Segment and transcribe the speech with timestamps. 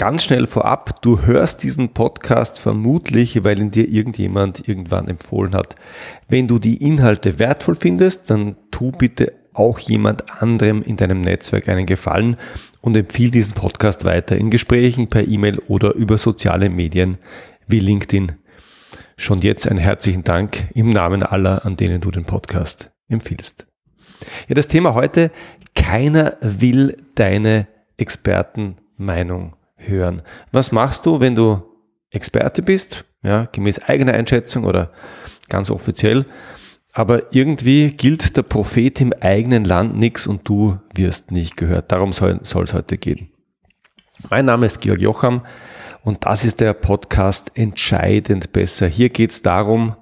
[0.00, 5.74] ganz schnell vorab, du hörst diesen Podcast vermutlich, weil ihn dir irgendjemand irgendwann empfohlen hat.
[6.26, 11.68] Wenn du die Inhalte wertvoll findest, dann tu bitte auch jemand anderem in deinem Netzwerk
[11.68, 12.38] einen Gefallen
[12.80, 17.18] und empfiehl diesen Podcast weiter in Gesprächen, per E-Mail oder über soziale Medien
[17.66, 18.32] wie LinkedIn.
[19.18, 23.66] Schon jetzt einen herzlichen Dank im Namen aller, an denen du den Podcast empfiehlst.
[24.48, 25.30] Ja, das Thema heute,
[25.74, 27.66] keiner will deine
[27.98, 30.22] Expertenmeinung hören.
[30.52, 31.62] Was machst du, wenn du
[32.10, 34.90] Experte bist, ja, gemäß eigener Einschätzung oder
[35.48, 36.26] ganz offiziell,
[36.92, 41.92] aber irgendwie gilt der Prophet im eigenen Land nichts und du wirst nicht gehört.
[41.92, 43.30] Darum soll es heute gehen.
[44.28, 45.42] Mein Name ist Georg Jocham
[46.02, 48.86] und das ist der Podcast Entscheidend besser.
[48.86, 49.94] Hier geht es darum,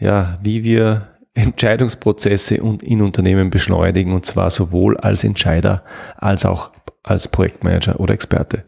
[0.00, 5.84] ja, wie wir Entscheidungsprozesse in Unternehmen beschleunigen und zwar sowohl als Entscheider
[6.16, 8.64] als auch als Projektmanager oder Experte.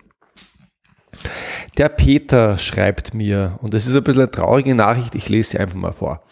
[1.77, 5.59] Der Peter schreibt mir, und das ist ein bisschen eine traurige Nachricht, ich lese sie
[5.59, 6.23] einfach mal vor.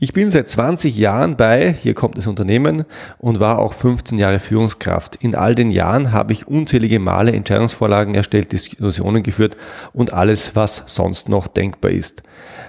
[0.00, 2.84] Ich bin seit 20 Jahren bei, hier kommt das Unternehmen,
[3.18, 5.16] und war auch 15 Jahre Führungskraft.
[5.16, 9.56] In all den Jahren habe ich unzählige Male Entscheidungsvorlagen erstellt, Diskussionen geführt
[9.92, 12.22] und alles, was sonst noch denkbar ist.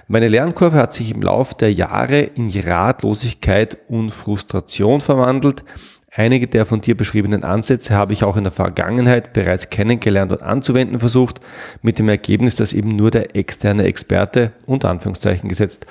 [0.08, 5.62] Meine Lernkurve hat sich im Laufe der Jahre in Ratlosigkeit und Frustration verwandelt.
[6.12, 10.42] Einige der von dir beschriebenen Ansätze habe ich auch in der Vergangenheit bereits kennengelernt und
[10.42, 11.40] anzuwenden versucht,
[11.82, 15.86] mit dem Ergebnis, dass eben nur der externe Experte, unter Anführungszeichen gesetzt,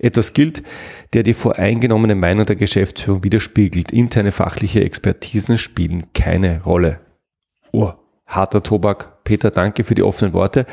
[0.00, 0.64] etwas gilt,
[1.12, 3.92] der die voreingenommene Meinung der Geschäftsführung widerspiegelt.
[3.92, 6.98] Interne fachliche Expertisen spielen keine Rolle.
[7.70, 7.92] Oh,
[8.26, 9.22] harter Tobak.
[9.22, 10.66] Peter, danke für die offenen Worte.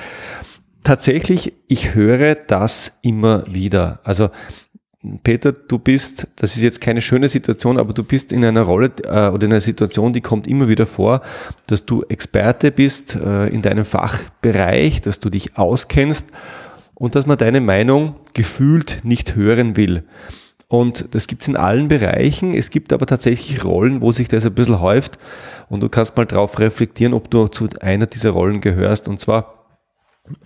[0.84, 4.00] Tatsächlich, ich höre das immer wieder.
[4.04, 4.30] Also
[5.24, 8.92] Peter, du bist, das ist jetzt keine schöne Situation, aber du bist in einer Rolle
[9.04, 11.22] äh, oder in einer Situation, die kommt immer wieder vor,
[11.68, 16.28] dass du Experte bist äh, in deinem Fachbereich, dass du dich auskennst
[16.96, 20.04] und dass man deine Meinung gefühlt nicht hören will.
[20.70, 22.54] Und das gibt es in allen Bereichen.
[22.54, 25.18] Es gibt aber tatsächlich Rollen, wo sich das ein bisschen häuft.
[25.70, 29.08] Und du kannst mal drauf reflektieren, ob du zu einer dieser Rollen gehörst.
[29.08, 29.57] Und zwar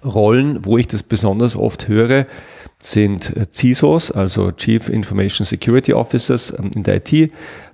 [0.04, 2.26] Rollen, wo ich das besonders oft höre,
[2.80, 7.32] sind äh, CISOs, also Chief Information Security Officers ähm, in der IT,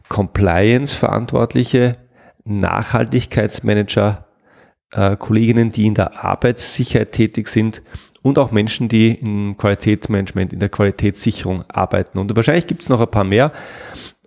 [0.10, 1.98] Compliance-Verantwortliche,
[2.46, 4.26] Nachhaltigkeitsmanager,
[4.92, 7.82] äh, Kolleginnen, die in der Arbeitssicherheit tätig sind
[8.22, 12.20] und auch Menschen, die im Qualitätsmanagement, in der Qualitätssicherung arbeiten.
[12.20, 13.52] Und wahrscheinlich gibt es noch ein paar mehr.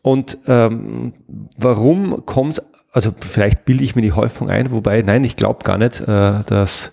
[0.02, 1.12] Und ähm,
[1.58, 5.64] warum kommt es also vielleicht bilde ich mir die Häufung ein, wobei, nein, ich glaube
[5.64, 6.92] gar nicht, äh, dass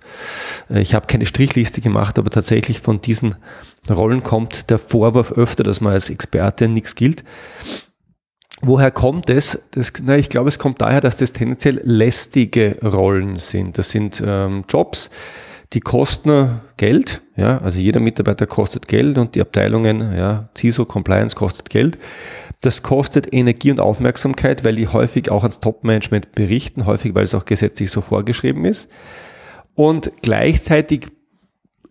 [0.69, 3.35] äh, ich habe keine Strichliste gemacht, aber tatsächlich von diesen
[3.90, 7.24] Rollen kommt der Vorwurf öfter, dass man als Experte nichts gilt.
[8.62, 9.68] Woher kommt es?
[9.72, 13.78] Das, na, ich glaube, es kommt daher, dass das tendenziell lästige Rollen sind.
[13.78, 15.09] Das sind ähm, Jobs,
[15.73, 21.35] die kosten Geld, ja, also jeder Mitarbeiter kostet Geld und die Abteilungen, ja, CISO, Compliance
[21.35, 21.97] kostet Geld.
[22.61, 27.35] Das kostet Energie und Aufmerksamkeit, weil die häufig auch ans Top-Management berichten, häufig weil es
[27.35, 28.89] auch gesetzlich so vorgeschrieben ist.
[29.75, 31.09] Und gleichzeitig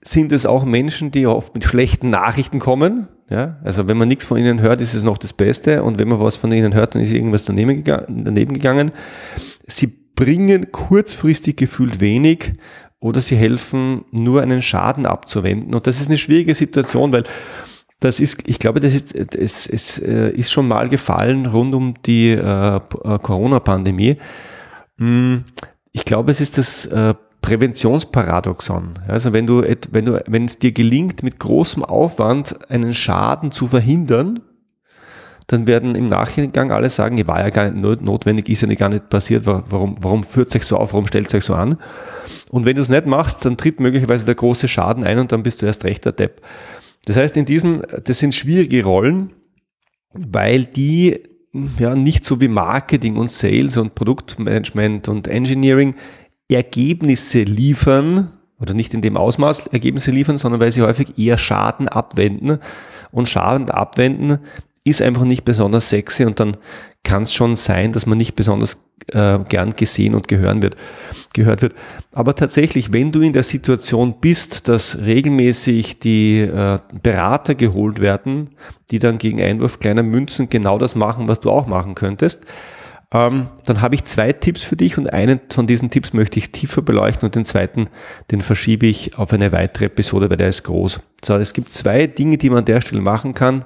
[0.03, 3.09] sind es auch Menschen, die oft mit schlechten Nachrichten kommen.
[3.29, 5.83] Ja, also wenn man nichts von ihnen hört, ist es noch das Beste.
[5.83, 8.93] Und wenn man was von ihnen hört, dann ist irgendwas daneben gegangen.
[9.67, 12.55] Sie bringen kurzfristig gefühlt wenig
[13.07, 15.75] oder sie helfen nur einen Schaden abzuwenden.
[15.75, 17.23] Und das ist eine schwierige Situation, weil
[18.01, 21.95] das ist, ich glaube, das ist, es, es äh, ist schon mal gefallen rund um
[22.05, 22.81] die äh, äh,
[23.23, 24.17] Corona-Pandemie.
[24.99, 25.45] Hm,
[25.93, 28.95] ich glaube, es ist das äh, Präventionsparadoxon.
[29.07, 29.63] Also wenn du,
[29.93, 34.41] wenn du, wenn es dir gelingt, mit großem Aufwand einen Schaden zu verhindern,
[35.47, 39.09] dann werden im Nachgang alle sagen, war ja gar nicht notwendig, ist ja gar nicht
[39.09, 41.79] passiert, warum, warum führt es euch so auf, warum stellt es euch so an?
[42.51, 45.45] Und wenn du es nicht machst, dann tritt möglicherweise der große Schaden ein und dann
[45.45, 46.43] bist du erst recht der Depp.
[47.05, 49.33] Das heißt, in diesen, das sind schwierige Rollen,
[50.13, 51.21] weil die
[51.79, 55.95] ja nicht so wie Marketing und Sales und Produktmanagement und Engineering
[56.49, 61.89] Ergebnisse liefern oder nicht in dem Ausmaß Ergebnisse liefern, sondern weil sie häufig eher Schaden
[61.89, 62.59] abwenden.
[63.13, 64.41] Und Schaden abwenden
[64.87, 66.57] ist einfach nicht besonders sexy und dann
[67.03, 70.77] kann es schon sein, dass man nicht besonders äh, gern gesehen und gehören wird,
[71.35, 71.75] gehört wird.
[72.13, 78.51] Aber tatsächlich, wenn du in der Situation bist, dass regelmäßig die äh, Berater geholt werden,
[78.91, 82.45] die dann gegen Einwurf kleiner Münzen genau das machen, was du auch machen könntest,
[83.13, 86.51] ähm, dann habe ich zwei Tipps für dich und einen von diesen Tipps möchte ich
[86.51, 87.89] tiefer beleuchten und den zweiten,
[88.31, 91.01] den verschiebe ich auf eine weitere Episode, weil der ist groß.
[91.25, 93.65] So, es gibt zwei Dinge, die man an der Stelle machen kann.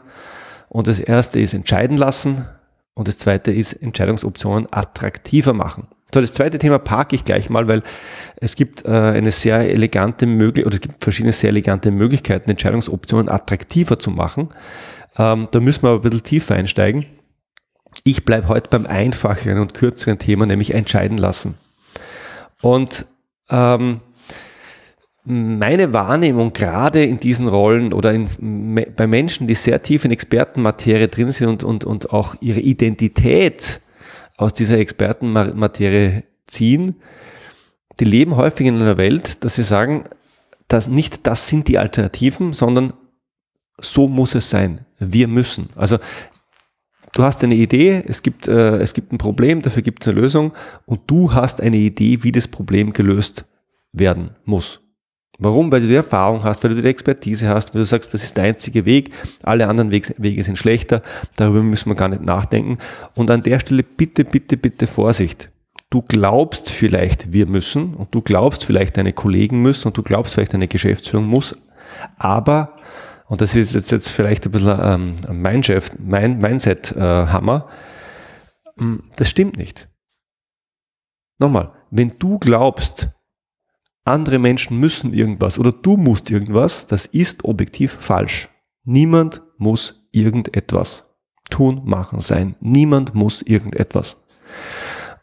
[0.70, 2.46] Und das erste ist entscheiden lassen
[2.94, 5.88] und das zweite ist Entscheidungsoptionen attraktiver machen.
[6.14, 7.82] So, das zweite Thema parke ich gleich mal, weil
[8.36, 13.28] es gibt äh, eine sehr elegante Möglichkeit, oder es gibt verschiedene sehr elegante Möglichkeiten, Entscheidungsoptionen
[13.28, 14.50] attraktiver zu machen.
[15.18, 17.04] Ähm, da müssen wir aber ein bisschen tiefer einsteigen.
[18.04, 21.54] Ich bleibe heute beim einfacheren und kürzeren Thema, nämlich entscheiden lassen.
[22.62, 23.06] Und
[23.48, 24.00] ähm,
[25.24, 31.08] meine Wahrnehmung gerade in diesen Rollen oder in, bei Menschen, die sehr tief in Expertenmaterie
[31.08, 33.80] drin sind und, und, und auch ihre Identität
[34.36, 36.96] aus dieser Expertenmaterie ziehen,
[38.00, 40.06] die leben häufig in einer Welt, dass sie sagen,
[40.68, 42.94] dass nicht das sind die Alternativen, sondern
[43.78, 44.86] so muss es sein.
[44.98, 45.68] Wir müssen.
[45.76, 45.98] Also
[47.12, 50.20] du hast eine Idee, es gibt, äh, es gibt ein Problem, dafür gibt es eine
[50.20, 50.52] Lösung
[50.86, 53.44] und du hast eine Idee, wie das Problem gelöst
[53.92, 54.89] werden muss.
[55.42, 55.72] Warum?
[55.72, 58.36] Weil du die Erfahrung hast, weil du die Expertise hast, weil du sagst, das ist
[58.36, 59.10] der einzige Weg,
[59.42, 61.00] alle anderen Wege sind schlechter,
[61.36, 62.76] darüber müssen wir gar nicht nachdenken.
[63.14, 65.50] Und an der Stelle bitte, bitte, bitte Vorsicht.
[65.88, 70.34] Du glaubst vielleicht, wir müssen und du glaubst vielleicht, deine Kollegen müssen und du glaubst
[70.34, 71.56] vielleicht, deine Geschäftsführung muss,
[72.18, 72.76] aber,
[73.26, 77.66] und das ist jetzt, jetzt vielleicht ein bisschen ähm, mein Chef, mein Mindset-Hammer,
[78.78, 78.84] äh,
[79.16, 79.88] das stimmt nicht.
[81.38, 83.08] Nochmal, wenn du glaubst,
[84.04, 88.48] andere Menschen müssen irgendwas oder du musst irgendwas, das ist objektiv falsch.
[88.84, 91.16] Niemand muss irgendetwas
[91.50, 92.56] tun, machen, sein.
[92.60, 94.22] Niemand muss irgendetwas.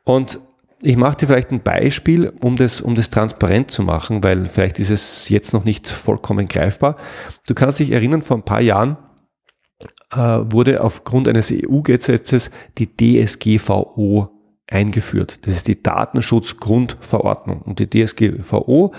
[0.04, 0.40] Und
[0.82, 4.80] ich mache dir vielleicht ein Beispiel, um das, um das transparent zu machen, weil vielleicht
[4.80, 6.98] ist es jetzt noch nicht vollkommen greifbar.
[7.48, 8.98] Du kannst dich erinnern, vor ein paar Jahren
[10.12, 14.37] äh, wurde aufgrund eines EU-Gesetzes die DSGVO
[14.70, 15.48] eingeführt.
[15.48, 17.62] Das ist die Datenschutzgrundverordnung.
[17.62, 18.94] Und die DSGVO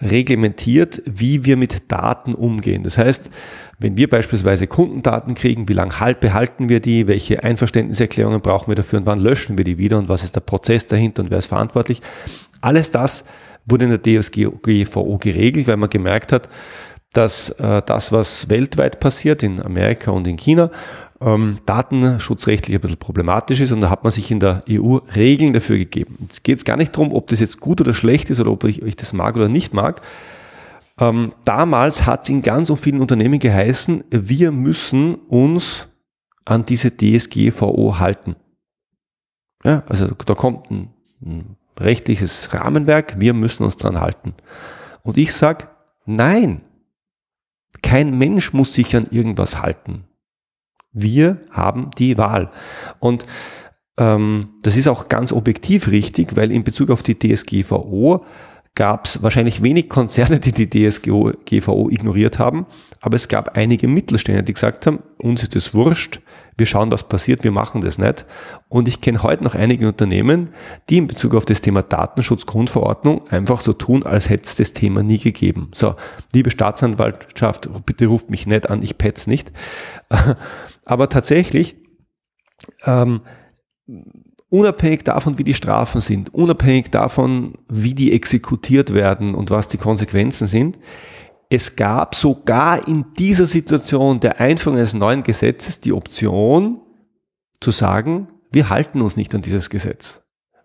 [0.00, 2.84] reglementiert, wie wir mit Daten umgehen.
[2.84, 3.30] Das heißt,
[3.78, 8.76] wenn wir beispielsweise Kundendaten kriegen, wie lange halt behalten wir die, welche Einverständniserklärungen brauchen wir
[8.76, 11.38] dafür und wann löschen wir die wieder und was ist der Prozess dahinter und wer
[11.38, 12.00] ist verantwortlich.
[12.60, 13.24] Alles das
[13.66, 16.48] wurde in der DSGVO geregelt, weil man gemerkt hat,
[17.12, 20.70] dass äh, das, was weltweit passiert, in Amerika und in China,
[21.24, 25.52] ähm, datenschutzrechtlich ein bisschen problematisch ist und da hat man sich in der EU Regeln
[25.52, 26.18] dafür gegeben.
[26.20, 28.64] Jetzt geht es gar nicht darum, ob das jetzt gut oder schlecht ist oder ob
[28.64, 30.02] ich, ich das mag oder nicht mag.
[30.98, 35.88] Ähm, damals hat es in ganz so vielen Unternehmen geheißen, wir müssen uns
[36.44, 38.36] an diese DSGVO halten.
[39.64, 40.90] Ja, also da kommt ein,
[41.24, 44.34] ein rechtliches Rahmenwerk, wir müssen uns dran halten.
[45.02, 45.68] Und ich sage,
[46.04, 46.62] nein,
[47.82, 50.04] kein Mensch muss sich an irgendwas halten.
[50.92, 52.50] Wir haben die Wahl.
[53.00, 53.24] Und
[53.98, 58.24] ähm, das ist auch ganz objektiv richtig, weil in Bezug auf die DSGVO
[58.74, 62.66] gab es wahrscheinlich wenig Konzerne, die die DSGVO ignoriert haben,
[63.00, 66.20] aber es gab einige Mittelständler, die gesagt haben, uns ist es wurscht,
[66.56, 68.26] wir schauen, was passiert, wir machen das nicht.
[68.68, 70.50] Und ich kenne heute noch einige Unternehmen,
[70.88, 75.02] die in Bezug auf das Thema Datenschutzgrundverordnung einfach so tun, als hätte es das Thema
[75.02, 75.70] nie gegeben.
[75.74, 75.94] So,
[76.34, 79.50] liebe Staatsanwaltschaft, bitte ruft mich nicht an, ich pet's nicht.
[80.84, 81.76] Aber tatsächlich,
[82.84, 83.22] ähm,
[84.48, 89.78] unabhängig davon, wie die Strafen sind, unabhängig davon, wie die exekutiert werden und was die
[89.78, 90.78] Konsequenzen sind,
[91.48, 96.80] es gab sogar in dieser Situation der Einführung eines neuen Gesetzes die Option
[97.60, 100.22] zu sagen, wir halten uns nicht an dieses Gesetz.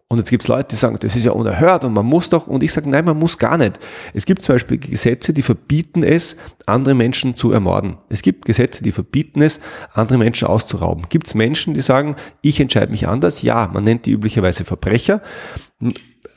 [0.10, 2.48] Und jetzt gibt es Leute, die sagen, das ist ja unerhört und man muss doch.
[2.48, 3.78] Und ich sage, nein, man muss gar nicht.
[4.14, 7.98] Es gibt zum Beispiel Gesetze, die verbieten es, andere Menschen zu ermorden.
[8.08, 9.60] Es gibt Gesetze, die verbieten es,
[9.94, 11.08] andere Menschen auszurauben.
[11.10, 13.42] Gibt es Menschen, die sagen, ich entscheide mich anders?
[13.42, 15.22] Ja, man nennt die üblicherweise Verbrecher.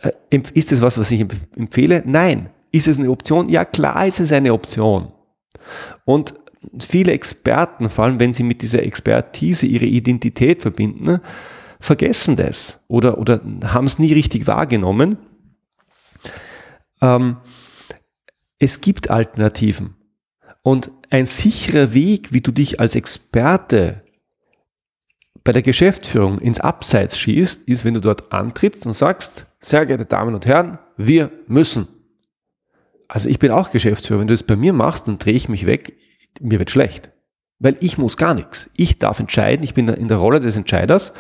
[0.02, 1.25] Äh, ist es was, was ich
[1.56, 2.02] empfehle?
[2.04, 2.50] Nein.
[2.73, 3.49] Ist es eine Option?
[3.49, 5.12] Ja, klar ist es eine Option.
[6.04, 6.35] Und
[6.78, 11.21] viele Experten, vor allem wenn sie mit dieser Expertise ihre Identität verbinden,
[11.80, 15.18] vergessen das oder, oder haben es nie richtig wahrgenommen.
[17.00, 17.38] Ähm,
[18.58, 19.96] es gibt Alternativen.
[20.62, 24.04] Und ein sicherer Weg, wie du dich als Experte
[25.42, 30.04] bei der Geschäftsführung ins Abseits schießt, ist, wenn du dort antrittst und sagst, sehr geehrte
[30.04, 31.88] Damen und Herren, wir müssen.
[33.08, 34.20] Also ich bin auch Geschäftsführer.
[34.20, 35.96] Wenn du das bei mir machst, dann drehe ich mich weg,
[36.40, 37.10] mir wird schlecht.
[37.61, 38.71] Weil ich muss gar nichts.
[38.75, 41.12] Ich darf entscheiden, ich bin in der Rolle des Entscheiders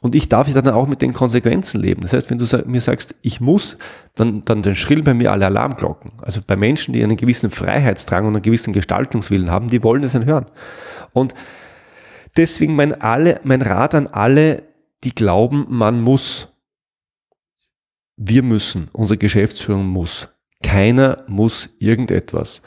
[0.00, 2.02] und ich darf dann auch mit den Konsequenzen leben.
[2.02, 3.78] Das heißt, wenn du mir sagst, ich muss,
[4.16, 6.10] dann, dann, dann schrillen bei mir alle Alarmglocken.
[6.20, 10.12] Also bei Menschen, die einen gewissen Freiheitsdrang und einen gewissen Gestaltungswillen haben, die wollen das
[10.12, 10.46] dann hören.
[11.12, 11.34] Und
[12.36, 14.64] deswegen mein, alle, mein Rat an alle,
[15.04, 16.48] die glauben, man muss.
[18.16, 20.28] Wir müssen, unsere Geschäftsführung muss.
[20.62, 22.62] Keiner muss irgendetwas.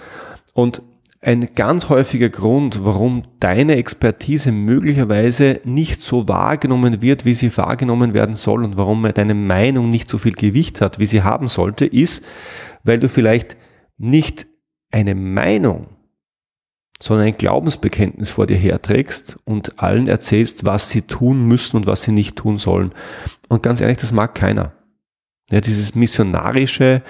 [0.54, 0.82] Und
[1.22, 8.14] ein ganz häufiger Grund, warum deine Expertise möglicherweise nicht so wahrgenommen wird, wie sie wahrgenommen
[8.14, 11.86] werden soll und warum deine Meinung nicht so viel Gewicht hat, wie sie haben sollte,
[11.86, 12.24] ist,
[12.84, 13.58] weil du vielleicht
[13.98, 14.48] nicht
[14.92, 15.88] eine Meinung,
[17.02, 22.04] sondern ein Glaubensbekenntnis vor dir herträgst und allen erzählst, was sie tun müssen und was
[22.04, 22.92] sie nicht tun sollen.
[23.50, 24.74] Und ganz ehrlich, das mag keiner.
[25.52, 27.02] Ja, dieses missionarische,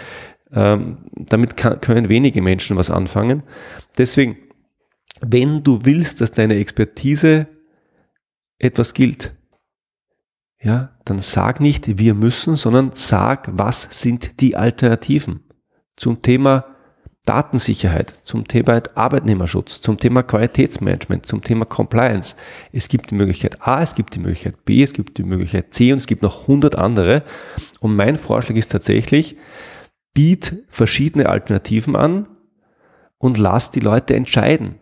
[0.54, 3.44] ähm, damit kann, können wenige Menschen was anfangen.
[3.98, 4.38] Deswegen,
[5.22, 7.48] wenn du willst, dass deine Expertise
[8.58, 9.34] etwas gilt,
[10.62, 15.44] ja, dann sag nicht, wir müssen, sondern sag, was sind die Alternativen
[15.96, 16.66] zum Thema
[17.26, 22.36] Datensicherheit, zum Thema Arbeitnehmerschutz, zum Thema Qualitätsmanagement, zum Thema Compliance.
[22.72, 25.92] Es gibt die Möglichkeit A, es gibt die Möglichkeit B, es gibt die Möglichkeit C
[25.92, 27.24] und es gibt noch 100 andere.
[27.82, 29.38] Und mein Vorschlag ist tatsächlich,
[30.20, 32.28] biet verschiedene Alternativen an
[33.20, 34.76] und lass die Leute entscheiden.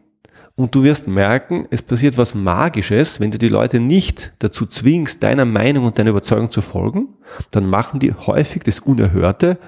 [0.56, 5.22] Und du wirst merken, es passiert was Magisches, wenn du die Leute nicht dazu zwingst,
[5.22, 7.10] deiner Meinung und deiner Überzeugung zu folgen,
[7.52, 9.60] dann machen die häufig das Unerhörte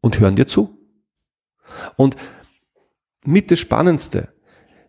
[0.00, 0.78] und hören dir zu.
[1.96, 2.14] Und
[3.24, 4.28] mit das Spannendste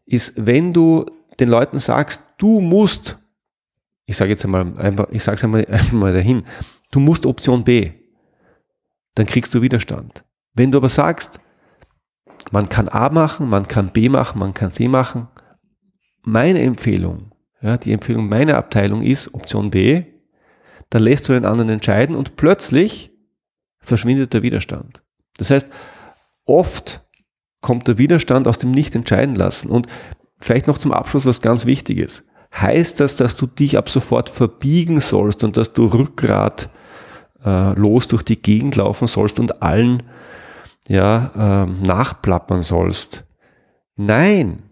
[0.06, 1.08] ist, wenn du
[1.40, 3.18] den Leuten sagst, du musst,
[4.06, 6.46] ich sage jetzt einmal einfach, ich sage es einmal, einmal dahin,
[6.92, 7.90] du musst Option B,
[9.16, 10.24] dann kriegst du Widerstand.
[10.58, 11.40] Wenn du aber sagst,
[12.52, 15.28] man kann A machen, man kann B machen, man kann C machen,
[16.24, 20.04] meine Empfehlung, ja, die Empfehlung meiner Abteilung ist Option B,
[20.90, 23.12] dann lässt du den anderen entscheiden und plötzlich
[23.80, 25.04] verschwindet der Widerstand.
[25.38, 25.68] Das heißt,
[26.46, 27.02] oft
[27.62, 29.70] kommt der Widerstand aus dem Nicht-Entscheiden lassen.
[29.70, 29.88] Und
[30.40, 32.26] vielleicht noch zum Abschluss was ganz Wichtiges.
[32.56, 36.70] Heißt das, dass du dich ab sofort verbiegen sollst und dass du Rückgrat
[37.44, 40.04] äh, durch die Gegend laufen sollst und allen
[40.88, 43.26] ja, äh, nachplappern sollst.
[43.96, 44.64] Nein,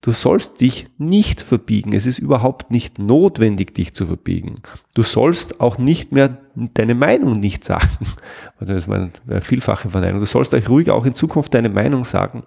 [0.00, 1.92] du sollst dich nicht verbiegen.
[1.94, 4.60] Es ist überhaupt nicht notwendig, dich zu verbiegen.
[4.94, 7.88] Du sollst auch nicht mehr deine Meinung nicht sagen.
[8.60, 10.20] Das ist meine vielfache Verneinung.
[10.20, 12.44] Du sollst euch ruhig auch in Zukunft deine Meinung sagen.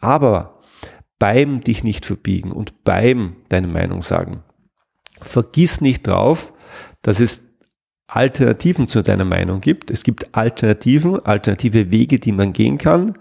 [0.00, 0.60] Aber
[1.18, 4.42] beim dich nicht verbiegen und beim deine Meinung sagen.
[5.20, 6.52] Vergiss nicht drauf,
[7.02, 7.53] dass es
[8.06, 9.90] Alternativen zu deiner Meinung gibt.
[9.90, 13.16] Es gibt Alternativen, alternative Wege, die man gehen kann.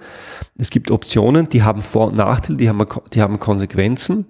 [0.57, 4.27] Es gibt Optionen, die haben Vor- und Nachteile, die haben, die haben Konsequenzen.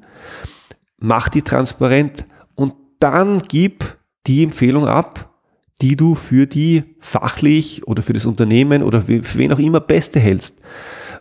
[0.97, 5.33] Mach die transparent und dann gib die Empfehlung ab,
[5.81, 10.19] die du für die fachlich oder für das Unternehmen oder für wen auch immer beste
[10.19, 10.59] hältst.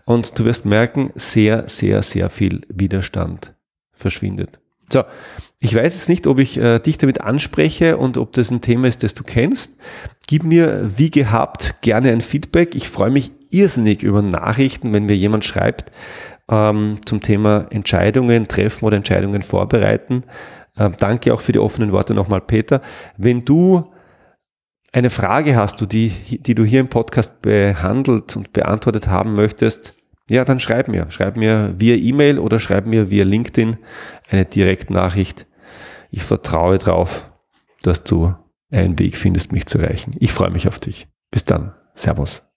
[0.05, 3.55] Und du wirst merken, sehr, sehr, sehr viel Widerstand
[3.93, 4.62] verschwindet.
[4.91, 5.05] So,
[5.61, 8.89] ich weiß jetzt nicht, ob ich äh, dich damit anspreche und ob das ein Thema
[8.89, 9.77] ist, das du kennst.
[10.27, 12.75] Gib mir wie gehabt gerne ein Feedback.
[12.75, 15.93] Ich freue mich irrsinnig über Nachrichten, wenn mir jemand schreibt
[16.49, 20.25] ähm, zum Thema Entscheidungen treffen oder Entscheidungen vorbereiten.
[20.79, 22.83] Ähm, danke auch für die offenen Worte nochmal, Peter.
[23.17, 23.93] Wenn du
[24.93, 29.95] eine Frage hast, die, die du hier im Podcast behandelt und beantwortet haben möchtest,
[30.33, 31.11] ja, dann schreib mir.
[31.11, 33.77] Schreib mir via E-Mail oder schreib mir via LinkedIn
[34.31, 35.47] eine Direktnachricht.
[36.11, 37.31] Ich vertraue darauf,
[37.83, 38.35] dass du
[38.71, 40.13] einen Weg findest, mich zu erreichen.
[40.19, 41.07] Ich freue mich auf dich.
[41.31, 41.75] Bis dann.
[41.95, 42.52] Servus.